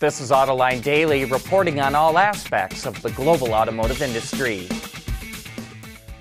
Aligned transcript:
This 0.00 0.20
is 0.20 0.30
Autoline 0.30 0.80
Daily 0.80 1.24
reporting 1.24 1.80
on 1.80 1.96
all 1.96 2.18
aspects 2.18 2.86
of 2.86 3.02
the 3.02 3.10
global 3.10 3.52
automotive 3.52 4.00
industry. 4.00 4.68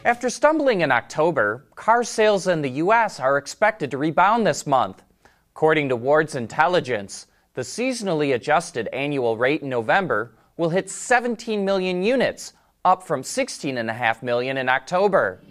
After 0.04 0.32
stumbling 0.32 0.82
in 0.82 0.92
October, 0.92 1.68
car 1.76 2.04
sales 2.04 2.48
in 2.48 2.64
the 2.64 2.72
U.S. 2.82 3.20
are 3.20 3.38
expected 3.38 3.92
to 3.92 4.00
rebound 4.00 4.48
this 4.48 4.66
month. 4.66 5.04
According 5.52 5.90
to 5.90 5.96
Ward's 5.96 6.34
Intelligence, 6.34 7.28
the 7.54 7.62
seasonally 7.62 8.34
adjusted 8.34 8.88
annual 8.94 9.38
rate 9.38 9.62
in 9.62 9.70
November 9.70 10.34
will 10.58 10.70
hit 10.70 10.90
17 10.90 11.64
million 11.64 12.02
units, 12.02 12.54
up 12.84 13.04
from 13.04 13.22
16.5 13.22 14.24
million 14.24 14.58
in 14.58 14.70
October. 14.70 15.44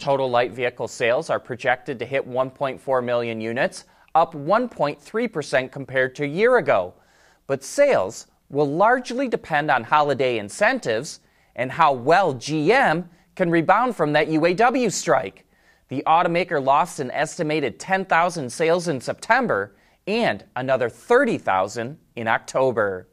Total 0.00 0.28
light 0.28 0.52
vehicle 0.52 0.86
sales 0.86 1.30
are 1.30 1.40
projected 1.40 1.98
to 1.98 2.04
hit 2.04 2.28
1.4 2.28 3.02
million 3.02 3.40
units, 3.40 3.86
up 4.14 4.34
1.3% 4.34 5.72
compared 5.72 6.14
to 6.16 6.24
a 6.24 6.28
year 6.28 6.58
ago 6.58 6.92
but 7.50 7.64
sales 7.64 8.28
will 8.48 8.72
largely 8.72 9.26
depend 9.26 9.72
on 9.72 9.82
holiday 9.82 10.38
incentives 10.38 11.18
and 11.56 11.72
how 11.72 11.92
well 11.92 12.32
GM 12.32 13.08
can 13.34 13.50
rebound 13.50 13.96
from 13.96 14.12
that 14.12 14.28
UAW 14.28 14.92
strike. 14.92 15.44
The 15.88 16.04
automaker 16.06 16.64
lost 16.64 17.00
an 17.00 17.10
estimated 17.10 17.80
10,000 17.80 18.52
sales 18.52 18.86
in 18.86 19.00
September 19.00 19.74
and 20.06 20.44
another 20.54 20.88
30,000 20.88 21.98
in 22.14 22.28
October. 22.28 23.08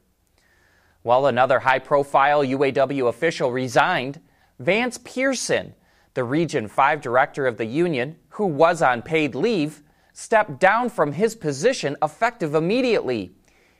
While 1.02 1.26
another 1.26 1.58
high 1.58 1.80
profile 1.80 2.44
UAW 2.44 3.08
official 3.08 3.50
resigned, 3.50 4.20
Vance 4.60 4.98
Pearson, 4.98 5.74
the 6.14 6.22
Region 6.22 6.68
5 6.68 7.00
director 7.00 7.48
of 7.48 7.56
the 7.56 7.66
union, 7.66 8.14
who 8.28 8.46
was 8.46 8.82
on 8.82 9.02
paid 9.02 9.34
leave, 9.34 9.82
stepped 10.12 10.60
down 10.60 10.90
from 10.90 11.10
his 11.10 11.34
position 11.34 11.96
effective 12.00 12.54
immediately. 12.54 13.32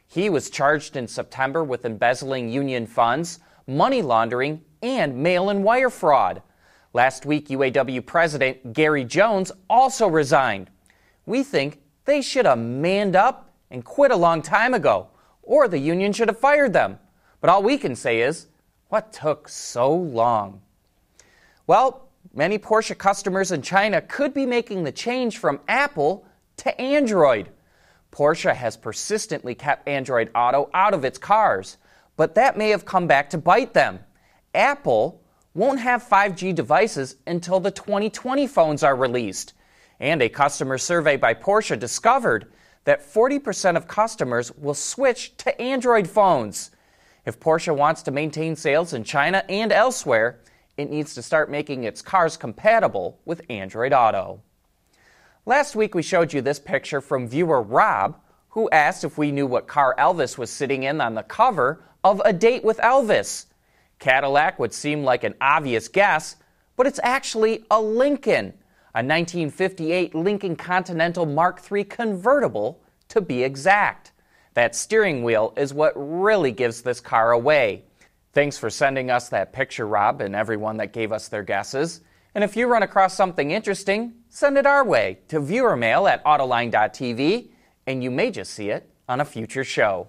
He 0.09 0.31
was 0.31 0.49
charged 0.49 0.97
in 0.97 1.07
September 1.07 1.63
with 1.63 1.85
embezzling 1.85 2.49
union 2.49 2.87
funds, 2.87 3.41
money 3.67 4.01
laundering, 4.01 4.63
and 4.83 5.17
mail 5.17 5.51
and 5.51 5.63
wire 5.63 5.91
fraud. 5.91 6.43
Last 6.95 7.27
week, 7.27 7.49
UAW 7.49 8.05
President 8.05 8.73
Gary 8.73 9.05
Jones 9.05 9.53
also 9.69 10.09
resigned. 10.09 10.71
We 11.27 11.43
think 11.43 11.81
they 12.07 12.23
should 12.23 12.47
have 12.47 12.59
manned 12.59 13.17
up 13.17 13.53
and 13.71 13.85
quit 13.85 14.11
a 14.11 14.17
long 14.17 14.41
time 14.41 14.73
ago, 14.73 15.09
or 15.43 15.69
the 15.69 15.79
union 15.79 16.15
should 16.15 16.29
have 16.29 16.41
fired 16.41 16.73
them. 16.73 16.99
But 17.43 17.51
all 17.51 17.63
we 17.63 17.77
can 17.77 17.95
say 17.95 18.23
is, 18.23 18.47
what 18.89 19.13
took 19.13 19.47
so 19.47 19.95
long? 19.95 20.63
Well, 21.67 22.09
many 22.33 22.59
Porsche 22.59 22.97
customers 22.97 23.53
in 23.53 23.61
China 23.61 24.01
could 24.01 24.33
be 24.33 24.47
making 24.47 24.85
the 24.85 24.93
change 24.93 25.37
from 25.37 25.61
Apple 25.69 26.25
to 26.57 26.81
Android. 26.81 27.51
Porsche 28.19 28.53
has 28.53 28.77
persistently 28.77 29.55
kept 29.55 29.87
Android 29.87 30.29
Auto 30.35 30.69
out 30.75 30.93
of 30.93 31.05
its 31.05 31.19
cars, 31.19 31.77
but 32.17 32.35
that 32.35 32.59
may 32.59 32.71
have 32.71 32.85
come 32.85 33.07
back 33.07 33.31
to 33.31 33.39
bite 33.39 33.75
them. 33.75 34.01
Apple 34.53 35.23
won't 35.55 35.79
have 35.79 36.03
5G 36.03 36.53
devices 36.53 37.15
until 37.29 37.61
the 37.61 37.71
2020 37.71 38.49
phones 38.49 38.83
are 38.83 38.97
released. 38.97 39.53
And 40.01 40.21
a 40.21 40.29
customer 40.29 40.79
survey 40.79 41.17
by 41.17 41.33
Porsche 41.33 41.79
discovered 41.79 42.51
that 42.87 43.07
40% 43.09 43.77
of 43.77 43.87
customers 43.87 44.51
will 44.57 44.75
switch 44.75 45.37
to 45.37 45.61
Android 45.63 46.09
phones. 46.09 46.73
If 47.25 47.39
Porsche 47.39 47.77
wants 47.77 48.03
to 48.03 48.11
maintain 48.11 48.57
sales 48.57 48.95
in 48.95 49.05
China 49.05 49.45
and 49.49 49.71
elsewhere, 49.71 50.41
it 50.77 50.91
needs 50.91 51.15
to 51.15 51.23
start 51.23 51.53
making 51.53 51.85
its 51.85 52.03
cars 52.03 52.37
compatible 52.37 53.21
with 53.25 53.43
Android 53.49 53.93
Auto. 53.93 54.43
Last 55.49 55.75
week 55.75 55.95
we 55.95 56.03
showed 56.03 56.35
you 56.35 56.43
this 56.43 56.59
picture 56.59 57.01
from 57.01 57.27
viewer 57.27 57.63
Rob, 57.63 58.21
who 58.51 58.69
asked 58.69 59.03
if 59.03 59.17
we 59.17 59.33
knew 59.33 59.47
what 59.47 59.67
car 59.67 59.95
Elvis 59.99 60.37
was 60.37 60.51
sitting 60.51 60.83
in 60.83 61.01
on 61.01 61.15
the 61.15 61.23
cover 61.23 61.83
of 62.05 62.21
A 62.27 62.35
Date 62.35 62.63
with 62.63 62.77
Elvis. 62.77 63.47
Cadillac 63.99 64.59
would 64.59 64.75
seem 64.75 65.05
like 65.05 65.25
an 65.25 65.35
obvious 65.41 65.89
guess, 65.89 66.37
but 66.77 66.87
it's 66.87 67.01
actually 67.03 67.65
a 67.71 67.81
Lincoln, 67.81 68.49
a 68.95 69.01
1958 69.01 70.15
Lincoln 70.15 70.55
Continental 70.55 71.25
Mark 71.25 71.63
III 71.73 71.85
convertible 71.85 72.83
to 73.09 73.23
be 73.23 73.43
exact. 73.43 74.13
That 74.53 74.77
steering 74.77 75.23
wheel 75.23 75.55
is 75.57 75.73
what 75.73 75.95
really 75.97 76.53
gives 76.53 76.83
this 76.83 77.01
car 77.01 77.33
away. 77.33 77.85
Thanks 78.35 78.59
for 78.59 78.69
sending 78.69 79.11
us 79.11 79.31
that 79.31 79.55
picture, 79.55 79.87
Rob, 79.87 80.21
and 80.21 80.37
everyone 80.37 80.77
that 80.77 80.93
gave 80.93 81.11
us 81.11 81.29
their 81.29 81.43
guesses. 81.43 82.03
And 82.35 82.45
if 82.45 82.55
you 82.55 82.67
run 82.67 82.83
across 82.83 83.15
something 83.15 83.51
interesting, 83.51 84.13
send 84.29 84.59
it 84.59 84.67
our 84.67 84.85
way 84.85 85.19
to 85.29 85.41
viewermail 85.41 86.11
at 86.11 86.25
autoline.tv, 86.25 87.51
and 87.87 88.03
you 88.03 88.11
may 88.11 88.31
just 88.31 88.53
see 88.53 88.71
it 88.71 88.89
on 89.09 89.21
a 89.21 89.25
future 89.25 89.65
show. 89.65 90.09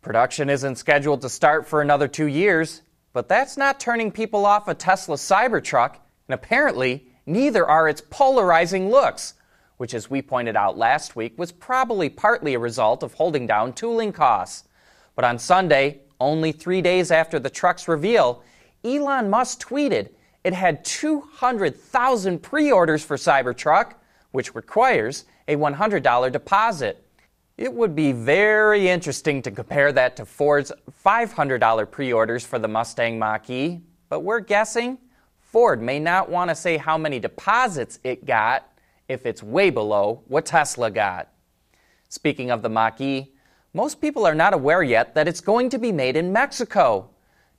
Production 0.00 0.48
isn't 0.48 0.76
scheduled 0.76 1.20
to 1.20 1.28
start 1.28 1.66
for 1.66 1.82
another 1.82 2.08
two 2.08 2.26
years, 2.26 2.80
but 3.18 3.28
that's 3.28 3.56
not 3.56 3.80
turning 3.80 4.12
people 4.12 4.46
off 4.46 4.68
a 4.68 4.74
Tesla 4.74 5.16
Cybertruck, 5.16 5.94
and 6.28 6.34
apparently, 6.34 7.08
neither 7.26 7.66
are 7.66 7.88
its 7.88 8.00
polarizing 8.00 8.90
looks, 8.90 9.34
which, 9.76 9.92
as 9.92 10.08
we 10.08 10.22
pointed 10.22 10.54
out 10.54 10.78
last 10.78 11.16
week, 11.16 11.36
was 11.36 11.50
probably 11.50 12.08
partly 12.08 12.54
a 12.54 12.60
result 12.60 13.02
of 13.02 13.14
holding 13.14 13.44
down 13.44 13.72
tooling 13.72 14.12
costs. 14.12 14.68
But 15.16 15.24
on 15.24 15.40
Sunday, 15.40 15.98
only 16.20 16.52
three 16.52 16.80
days 16.80 17.10
after 17.10 17.40
the 17.40 17.50
truck's 17.50 17.88
reveal, 17.88 18.44
Elon 18.84 19.28
Musk 19.28 19.66
tweeted 19.66 20.10
it 20.44 20.52
had 20.52 20.84
200,000 20.84 22.40
pre 22.40 22.70
orders 22.70 23.04
for 23.04 23.16
Cybertruck, 23.16 23.94
which 24.30 24.54
requires 24.54 25.24
a 25.48 25.56
$100 25.56 26.30
deposit. 26.30 27.04
It 27.58 27.74
would 27.74 27.96
be 27.96 28.12
very 28.12 28.88
interesting 28.88 29.42
to 29.42 29.50
compare 29.50 29.90
that 29.90 30.14
to 30.16 30.24
Ford's 30.24 30.70
$500 31.04 31.90
pre 31.90 32.12
orders 32.12 32.46
for 32.46 32.56
the 32.56 32.68
Mustang 32.68 33.18
Mach 33.18 33.50
E, 33.50 33.80
but 34.08 34.20
we're 34.20 34.38
guessing 34.38 34.96
Ford 35.40 35.82
may 35.82 35.98
not 35.98 36.30
want 36.30 36.50
to 36.50 36.54
say 36.54 36.76
how 36.76 36.96
many 36.96 37.18
deposits 37.18 37.98
it 38.04 38.24
got 38.24 38.70
if 39.08 39.26
it's 39.26 39.42
way 39.42 39.70
below 39.70 40.22
what 40.28 40.46
Tesla 40.46 40.88
got. 40.88 41.30
Speaking 42.08 42.52
of 42.52 42.62
the 42.62 42.68
Mach 42.68 43.00
E, 43.00 43.32
most 43.74 44.00
people 44.00 44.24
are 44.24 44.36
not 44.36 44.54
aware 44.54 44.84
yet 44.84 45.16
that 45.16 45.26
it's 45.26 45.40
going 45.40 45.68
to 45.70 45.78
be 45.78 45.90
made 45.90 46.16
in 46.16 46.32
Mexico. 46.32 47.10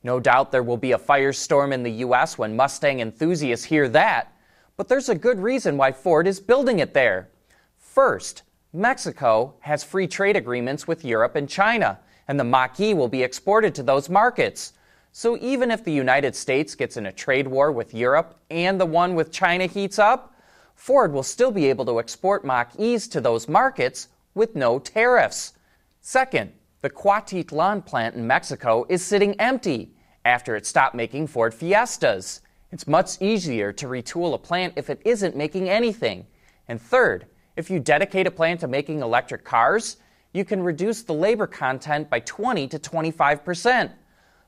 No 0.03 0.17
doubt 0.21 0.49
there 0.49 0.63
will 0.63 0.77
be 0.77 0.93
a 0.93 0.97
firestorm 0.97 1.73
in 1.73 1.83
the 1.83 1.91
U.S. 2.07 2.37
when 2.37 2.55
Mustang 2.55 3.01
enthusiasts 3.01 3.65
hear 3.65 3.89
that, 3.89 4.33
but 4.77 4.87
there's 4.87 5.09
a 5.09 5.15
good 5.15 5.41
reason 5.41 5.75
why 5.75 5.91
Ford 5.91 6.25
is 6.25 6.39
building 6.39 6.79
it 6.79 6.93
there. 6.93 7.31
First, 7.77 8.43
Mexico 8.73 9.55
has 9.61 9.83
free 9.83 10.07
trade 10.07 10.35
agreements 10.35 10.87
with 10.87 11.03
Europe 11.03 11.35
and 11.35 11.49
China, 11.49 11.99
and 12.27 12.39
the 12.39 12.43
Mach-E 12.43 12.93
will 12.93 13.07
be 13.07 13.23
exported 13.23 13.73
to 13.73 13.81
those 13.81 14.09
markets. 14.09 14.73
So 15.11 15.37
even 15.41 15.71
if 15.71 15.83
the 15.83 15.91
United 15.91 16.35
States 16.35 16.75
gets 16.75 16.95
in 16.95 17.07
a 17.07 17.11
trade 17.11 17.47
war 17.47 17.71
with 17.71 17.95
Europe 17.95 18.39
and 18.51 18.79
the 18.79 18.85
one 18.85 19.15
with 19.15 19.31
China 19.31 19.65
heats 19.65 19.97
up, 19.97 20.35
Ford 20.75 21.11
will 21.11 21.23
still 21.23 21.49
be 21.49 21.65
able 21.65 21.83
to 21.85 21.99
export 21.99 22.45
Mach-E's 22.45 23.07
to 23.07 23.19
those 23.19 23.49
markets 23.49 24.09
with 24.35 24.55
no 24.55 24.77
tariffs. 24.77 25.53
Second, 26.01 26.53
the 26.81 26.91
Cuautitlan 26.91 27.83
plant 27.83 28.15
in 28.15 28.27
Mexico 28.27 28.85
is 28.87 29.03
sitting 29.03 29.33
empty 29.41 29.91
after 30.23 30.55
it 30.55 30.67
stopped 30.67 30.93
making 30.93 31.25
Ford 31.25 31.55
Fiestas. 31.55 32.41
It's 32.71 32.87
much 32.87 33.19
easier 33.19 33.73
to 33.73 33.87
retool 33.87 34.35
a 34.35 34.37
plant 34.37 34.73
if 34.75 34.91
it 34.91 35.01
isn't 35.03 35.35
making 35.35 35.69
anything. 35.69 36.27
And 36.67 36.79
third, 36.79 37.25
if 37.59 37.69
you 37.69 37.77
dedicate 37.77 38.25
a 38.25 38.31
plant 38.31 38.61
to 38.61 38.69
making 38.69 39.01
electric 39.01 39.43
cars, 39.43 39.97
you 40.31 40.45
can 40.45 40.63
reduce 40.63 41.03
the 41.03 41.13
labor 41.13 41.45
content 41.45 42.09
by 42.09 42.21
20 42.21 42.69
to 42.69 42.79
25%. 42.79 43.91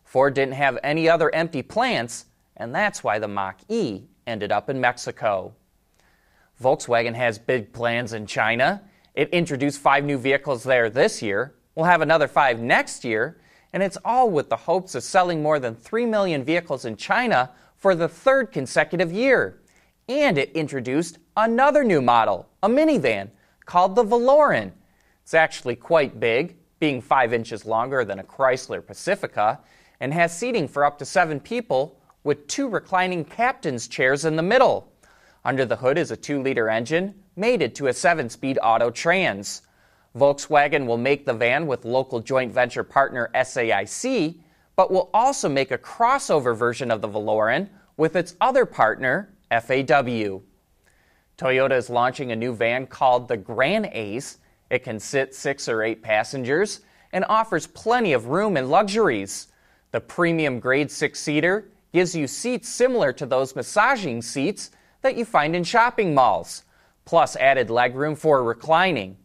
Ford 0.05 0.33
didn't 0.33 0.53
have 0.53 0.79
any 0.81 1.09
other 1.09 1.29
empty 1.35 1.61
plants, 1.61 2.27
and 2.55 2.73
that's 2.73 3.03
why 3.03 3.19
the 3.19 3.27
Mach 3.27 3.59
E 3.67 4.03
ended 4.25 4.53
up 4.53 4.69
in 4.69 4.79
Mexico. 4.79 5.53
Volkswagen 6.63 7.13
has 7.13 7.37
big 7.37 7.73
plans 7.73 8.13
in 8.13 8.25
China. 8.25 8.81
It 9.13 9.29
introduced 9.31 9.81
five 9.81 10.05
new 10.05 10.17
vehicles 10.17 10.63
there 10.63 10.89
this 10.89 11.21
year. 11.21 11.53
We'll 11.75 11.87
have 11.87 12.01
another 12.01 12.29
five 12.29 12.61
next 12.61 13.03
year, 13.03 13.41
and 13.73 13.83
it's 13.83 13.97
all 14.05 14.29
with 14.29 14.47
the 14.47 14.55
hopes 14.55 14.95
of 14.95 15.03
selling 15.03 15.43
more 15.43 15.59
than 15.59 15.75
3 15.75 16.05
million 16.05 16.45
vehicles 16.45 16.85
in 16.85 16.95
China 16.95 17.51
for 17.75 17.93
the 17.93 18.07
third 18.07 18.53
consecutive 18.53 19.11
year 19.11 19.60
and 20.11 20.37
it 20.37 20.51
introduced 20.51 21.19
another 21.37 21.85
new 21.85 22.01
model, 22.01 22.49
a 22.61 22.67
minivan, 22.67 23.29
called 23.65 23.95
the 23.95 24.03
Viloran. 24.03 24.73
It's 25.23 25.33
actually 25.33 25.77
quite 25.77 26.19
big, 26.19 26.57
being 26.79 27.01
5 27.01 27.31
inches 27.31 27.65
longer 27.65 28.03
than 28.03 28.19
a 28.19 28.23
Chrysler 28.23 28.85
Pacifica, 28.85 29.61
and 30.01 30.13
has 30.13 30.37
seating 30.37 30.67
for 30.67 30.83
up 30.83 30.99
to 30.99 31.05
7 31.05 31.39
people 31.39 31.97
with 32.25 32.45
two 32.47 32.67
reclining 32.67 33.23
captain's 33.23 33.87
chairs 33.87 34.25
in 34.25 34.35
the 34.35 34.43
middle. 34.43 34.91
Under 35.45 35.63
the 35.63 35.77
hood 35.77 35.97
is 35.97 36.11
a 36.11 36.17
2 36.17 36.41
liter 36.41 36.69
engine 36.69 37.15
mated 37.37 37.73
to 37.75 37.87
a 37.87 37.93
7 37.93 38.29
speed 38.29 38.59
auto 38.61 38.91
trans. 38.91 39.61
Volkswagen 40.17 40.85
will 40.85 40.97
make 40.97 41.25
the 41.25 41.33
van 41.33 41.67
with 41.67 41.85
local 41.85 42.19
joint 42.19 42.51
venture 42.51 42.83
partner 42.83 43.29
SAIC, 43.33 44.41
but 44.75 44.91
will 44.91 45.09
also 45.13 45.47
make 45.47 45.71
a 45.71 45.77
crossover 45.77 46.55
version 46.55 46.91
of 46.91 47.01
the 47.01 47.07
Viloran 47.07 47.69
with 47.95 48.17
its 48.17 48.35
other 48.41 48.65
partner, 48.65 49.33
FAW. 49.51 50.39
Toyota 51.37 51.71
is 51.71 51.89
launching 51.89 52.31
a 52.31 52.35
new 52.35 52.55
van 52.55 52.87
called 52.87 53.27
the 53.27 53.37
Granace. 53.37 54.37
It 54.69 54.83
can 54.83 54.99
sit 54.99 55.35
six 55.35 55.67
or 55.67 55.83
eight 55.83 56.01
passengers 56.01 56.81
and 57.11 57.25
offers 57.27 57.67
plenty 57.67 58.13
of 58.13 58.27
room 58.27 58.55
and 58.55 58.69
luxuries. 58.69 59.47
The 59.91 59.99
premium 59.99 60.59
grade 60.59 60.89
six 60.89 61.19
seater 61.19 61.69
gives 61.91 62.15
you 62.15 62.27
seats 62.27 62.69
similar 62.69 63.11
to 63.13 63.25
those 63.25 63.55
massaging 63.55 64.21
seats 64.21 64.71
that 65.01 65.17
you 65.17 65.25
find 65.25 65.55
in 65.55 65.63
shopping 65.63 66.13
malls, 66.13 66.63
plus 67.03 67.35
added 67.35 67.67
legroom 67.67 68.17
for 68.17 68.43
reclining. 68.43 69.17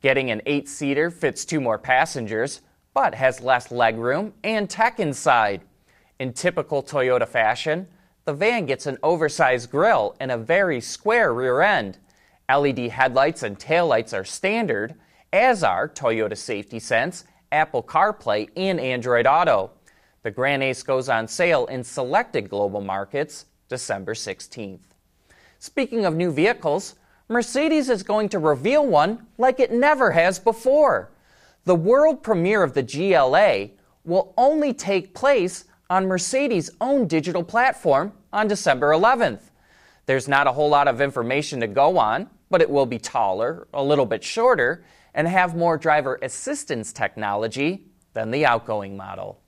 Getting 0.00 0.30
an 0.30 0.40
eight 0.46 0.68
seater 0.68 1.10
fits 1.10 1.44
two 1.44 1.60
more 1.60 1.78
passengers, 1.78 2.62
but 2.94 3.14
has 3.14 3.42
less 3.42 3.68
legroom 3.68 4.32
and 4.44 4.70
tech 4.70 5.00
inside. 5.00 5.60
In 6.18 6.32
typical 6.32 6.82
Toyota 6.82 7.28
fashion, 7.28 7.86
the 8.26 8.34
van 8.34 8.66
gets 8.66 8.86
an 8.86 8.98
oversized 9.04 9.70
grille 9.70 10.16
and 10.18 10.30
a 10.30 10.36
very 10.36 10.80
square 10.80 11.32
rear 11.32 11.62
end. 11.62 11.96
LED 12.52 12.78
headlights 12.90 13.44
and 13.44 13.58
taillights 13.58 14.12
are 14.12 14.24
standard, 14.24 14.96
as 15.32 15.62
are 15.62 15.88
Toyota 15.88 16.36
Safety 16.36 16.80
Sense, 16.80 17.24
Apple 17.52 17.84
CarPlay, 17.84 18.50
and 18.56 18.80
Android 18.80 19.26
Auto. 19.26 19.70
The 20.24 20.32
Granace 20.32 20.82
goes 20.82 21.08
on 21.08 21.28
sale 21.28 21.66
in 21.66 21.84
selected 21.84 22.50
global 22.50 22.80
markets 22.80 23.46
December 23.68 24.14
16th. 24.14 24.80
Speaking 25.60 26.04
of 26.04 26.16
new 26.16 26.32
vehicles, 26.32 26.96
Mercedes 27.28 27.88
is 27.88 28.02
going 28.02 28.28
to 28.30 28.40
reveal 28.40 28.84
one 28.84 29.26
like 29.38 29.60
it 29.60 29.72
never 29.72 30.10
has 30.10 30.40
before. 30.40 31.10
The 31.64 31.76
world 31.76 32.24
premiere 32.24 32.64
of 32.64 32.74
the 32.74 32.82
GLA 32.82 33.70
will 34.04 34.34
only 34.36 34.72
take 34.72 35.14
place 35.14 35.64
on 35.88 36.06
Mercedes' 36.06 36.70
own 36.80 37.06
digital 37.06 37.42
platform 37.42 38.12
on 38.32 38.48
December 38.48 38.90
11th. 38.90 39.50
There's 40.06 40.28
not 40.28 40.46
a 40.46 40.52
whole 40.52 40.68
lot 40.68 40.88
of 40.88 41.00
information 41.00 41.60
to 41.60 41.66
go 41.66 41.98
on, 41.98 42.30
but 42.50 42.62
it 42.62 42.70
will 42.70 42.86
be 42.86 42.98
taller, 42.98 43.66
a 43.74 43.82
little 43.82 44.06
bit 44.06 44.22
shorter, 44.22 44.84
and 45.14 45.26
have 45.26 45.56
more 45.56 45.76
driver 45.76 46.18
assistance 46.22 46.92
technology 46.92 47.86
than 48.12 48.30
the 48.30 48.46
outgoing 48.46 48.96
model. 48.96 49.40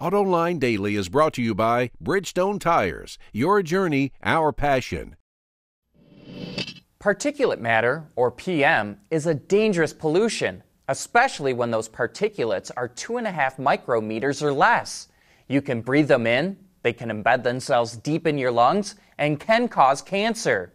AutoLine 0.00 0.58
Daily 0.58 0.96
is 0.96 1.08
brought 1.08 1.32
to 1.34 1.42
you 1.42 1.54
by 1.54 1.90
Bridgestone 2.02 2.60
Tires. 2.60 3.18
Your 3.32 3.62
journey, 3.62 4.12
our 4.22 4.52
passion. 4.52 5.16
Particulate 7.00 7.60
matter, 7.60 8.08
or 8.16 8.30
PM, 8.30 8.98
is 9.10 9.26
a 9.26 9.34
dangerous 9.34 9.92
pollution, 9.92 10.62
especially 10.88 11.52
when 11.52 11.70
those 11.70 11.88
particulates 11.88 12.70
are 12.76 12.88
2.5 12.88 13.56
micrometers 13.56 14.42
or 14.42 14.52
less. 14.52 15.08
You 15.48 15.62
can 15.62 15.80
breathe 15.80 16.08
them 16.08 16.26
in, 16.26 16.56
they 16.82 16.92
can 16.92 17.10
embed 17.10 17.42
themselves 17.42 17.96
deep 17.96 18.26
in 18.26 18.38
your 18.38 18.50
lungs, 18.50 18.94
and 19.18 19.40
can 19.40 19.68
cause 19.68 20.02
cancer. 20.02 20.72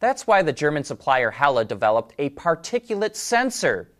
That's 0.00 0.26
why 0.26 0.42
the 0.42 0.52
German 0.52 0.84
supplier 0.84 1.30
Hella 1.30 1.64
developed 1.64 2.14
a 2.18 2.30
particulate 2.30 3.16
sensor. 3.16 3.92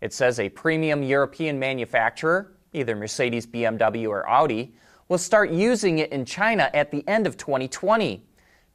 It 0.00 0.12
says 0.12 0.38
a 0.38 0.48
premium 0.48 1.02
European 1.02 1.58
manufacturer 1.58 2.52
either 2.76 2.94
Mercedes, 2.94 3.46
BMW, 3.46 4.08
or 4.08 4.28
Audi, 4.28 4.74
will 5.08 5.18
start 5.18 5.50
using 5.50 5.98
it 5.98 6.12
in 6.12 6.24
China 6.24 6.70
at 6.74 6.90
the 6.90 7.06
end 7.08 7.26
of 7.26 7.36
2020. 7.36 8.24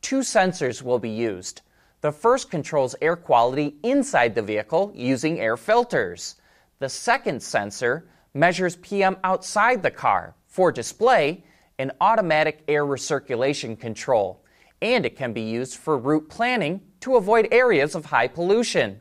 Two 0.01 0.19
sensors 0.19 0.81
will 0.81 0.99
be 0.99 1.09
used. 1.09 1.61
The 2.01 2.11
first 2.11 2.49
controls 2.49 2.95
air 2.99 3.15
quality 3.15 3.75
inside 3.83 4.33
the 4.33 4.41
vehicle 4.41 4.91
using 4.95 5.39
air 5.39 5.55
filters. 5.55 6.35
The 6.79 6.89
second 6.89 7.43
sensor 7.43 8.07
measures 8.33 8.75
PM 8.77 9.17
outside 9.23 9.83
the 9.83 9.91
car 9.91 10.35
for 10.47 10.71
display 10.71 11.43
and 11.77 11.91
automatic 12.01 12.63
air 12.67 12.85
recirculation 12.85 13.79
control, 13.79 14.43
and 14.81 15.05
it 15.05 15.15
can 15.15 15.31
be 15.31 15.41
used 15.41 15.77
for 15.77 15.97
route 15.97 16.27
planning 16.27 16.81
to 17.01 17.17
avoid 17.17 17.47
areas 17.51 17.93
of 17.93 18.05
high 18.05 18.27
pollution. 18.27 18.99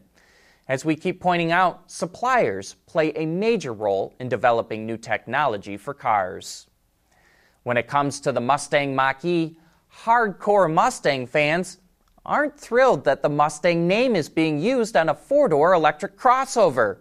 As 0.69 0.85
we 0.85 0.95
keep 0.95 1.21
pointing 1.21 1.53
out, 1.53 1.91
suppliers 1.91 2.75
play 2.87 3.13
a 3.17 3.25
major 3.25 3.73
role 3.73 4.15
in 4.21 4.29
developing 4.29 4.85
new 4.85 4.99
technology 4.99 5.79
for 5.79 5.95
cars. 5.95 6.67
When 7.63 7.79
it 7.79 7.89
comes 7.89 8.21
to 8.21 8.33
the 8.33 8.41
Mustang 8.41 8.95
Mach 8.95 9.25
E, 9.25 9.57
hardcore 10.05 10.73
Mustang 10.73 11.27
fans 11.27 11.79
aren't 12.25 12.59
thrilled 12.59 13.05
that 13.05 13.23
the 13.23 13.29
Mustang 13.29 13.89
name 13.89 14.15
is 14.15 14.29
being 14.29 14.61
used 14.61 14.97
on 14.97 15.09
a 15.09 15.15
four 15.15 15.49
door 15.49 15.73
electric 15.73 16.17
crossover. 16.17 16.99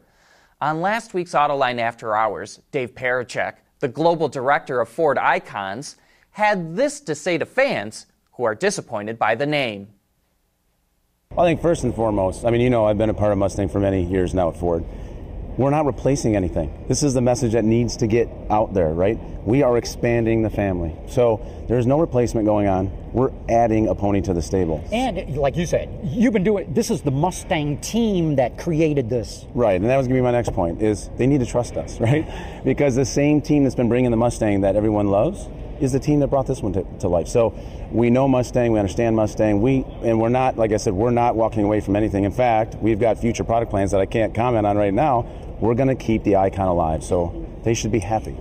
On 0.62 0.81
last 0.81 1.13
week's 1.13 1.33
Autoline 1.33 1.80
After 1.80 2.16
Hours, 2.16 2.60
Dave 2.71 2.94
Pericak, 2.94 3.56
the 3.80 3.88
global 3.88 4.27
director 4.27 4.81
of 4.81 4.89
Ford 4.89 5.18
Icons, 5.18 5.95
had 6.31 6.75
this 6.75 7.00
to 7.01 7.16
say 7.16 7.38
to 7.38 7.45
fans 7.45 8.06
who 8.33 8.44
are 8.44 8.56
disappointed 8.56 9.18
by 9.18 9.36
the 9.36 9.45
name. 9.45 9.89
I 11.38 11.44
think 11.44 11.62
first 11.62 11.83
and 11.83 11.94
foremost, 11.94 12.44
I 12.44 12.50
mean, 12.50 12.62
you 12.62 12.69
know, 12.69 12.86
I've 12.86 12.98
been 12.98 13.10
a 13.10 13.13
part 13.13 13.31
of 13.31 13.38
Mustang 13.38 13.69
for 13.69 13.80
many 13.80 14.04
years 14.04 14.33
now 14.33 14.50
at 14.50 14.57
Ford. 14.57 14.83
We're 15.60 15.72
not 15.72 15.86
replacing 15.86 16.38
anything. 16.38 16.86
This 16.88 17.04
is 17.04 17.14
the 17.14 17.20
message 17.20 17.52
that 17.52 17.66
needs 17.66 17.98
to 17.98 18.08
get 18.08 18.30
out 18.50 18.74
there, 18.74 18.94
right? 18.94 19.20
We 19.46 19.62
are 19.62 19.78
expanding 19.78 20.42
the 20.42 20.50
family. 20.50 20.96
So 21.10 21.46
there's 21.68 21.86
no 21.86 22.00
replacement 22.00 22.46
going 22.46 22.70
on. 22.70 22.90
We're 23.12 23.34
adding 23.50 23.90
a 23.90 23.94
pony 23.94 24.22
to 24.22 24.34
the 24.34 24.42
stable. 24.42 24.82
And 24.94 25.36
like 25.36 25.58
you 25.58 25.66
said, 25.66 25.90
you've 26.02 26.32
been 26.32 26.46
doing 26.46 26.74
this 26.74 26.90
is 26.90 27.02
the 27.02 27.12
Mustang 27.12 27.82
team 27.82 28.38
that 28.38 28.58
created 28.58 29.10
this. 29.10 29.48
Right, 29.54 29.76
and 29.82 29.90
that 29.90 29.98
was 29.98 30.08
going 30.08 30.16
to 30.16 30.22
be 30.22 30.24
my 30.24 30.32
next 30.32 30.54
point 30.54 30.82
is 30.82 31.10
they 31.18 31.28
need 31.28 31.42
to 31.42 31.46
trust 31.46 31.76
us, 31.76 32.00
right? 32.00 32.64
Because 32.64 32.96
the 32.96 33.04
same 33.04 33.42
team 33.42 33.64
that's 33.64 33.76
been 33.76 33.90
bringing 33.90 34.12
the 34.12 34.18
Mustang 34.18 34.62
that 34.62 34.78
everyone 34.78 35.08
loves 35.08 35.50
is 35.82 35.92
the 35.92 36.00
team 36.00 36.22
that 36.22 36.28
brought 36.28 36.48
this 36.48 36.62
one 36.62 36.72
to, 36.72 36.86
to 37.00 37.10
life. 37.10 37.28
So 37.28 37.54
we 37.92 38.10
know 38.10 38.30
Mustang, 38.30 38.72
we 38.72 38.80
understand 38.80 39.16
Mustang. 39.18 39.62
We 39.62 39.86
and 40.04 40.22
we're 40.22 40.30
not, 40.30 40.58
like 40.58 40.72
I 40.72 40.78
said, 40.78 40.94
we're 40.94 41.12
not 41.12 41.36
walking 41.36 41.66
away 41.66 41.82
from 41.82 41.98
anything. 41.98 42.24
In 42.24 42.32
fact, 42.32 42.76
we've 42.76 43.00
got 43.00 43.18
future 43.18 43.44
product 43.44 43.72
plans 43.72 43.92
that 43.92 44.00
I 44.00 44.06
can't 44.06 44.34
comment 44.34 44.66
on 44.66 44.78
right 44.78 44.94
now. 44.94 45.28
We're 45.60 45.76
going 45.76 45.90
to 45.90 45.96
keep 45.96 46.24
the 46.24 46.38
icon 46.38 46.68
alive, 46.68 47.04
so 47.04 47.46
they 47.64 47.74
should 47.74 47.92
be 47.92 48.00
happy. 48.00 48.38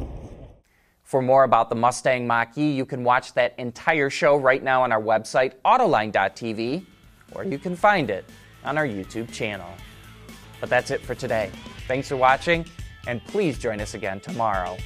For 1.03 1.21
more 1.21 1.45
about 1.45 1.69
the 1.69 1.75
Mustang 1.75 2.27
Mach-E, 2.27 2.71
you 2.71 2.87
can 2.87 3.03
watch 3.03 3.35
that 3.35 3.55
entire 3.59 4.09
show 4.09 4.37
right 4.37 4.63
now 4.63 4.83
on 4.83 4.93
our 4.93 5.03
website, 5.03 5.55
Autoline.tv, 5.65 6.85
or 7.35 7.45
you 7.45 7.59
can 7.59 7.75
find 7.75 8.11
it 8.11 8.25
on 8.65 8.79
our 8.79 8.87
YouTube 8.87 9.33
channel. 9.33 9.69
But 10.61 10.71
that's 10.71 10.91
it 10.91 11.01
for 11.01 11.15
today. 11.15 11.51
Thanks 11.89 12.09
for 12.09 12.17
watching, 12.17 12.65
and 13.07 13.25
please 13.25 13.59
join 13.59 13.81
us 13.81 13.95
again 13.95 14.21
tomorrow. 14.21 14.77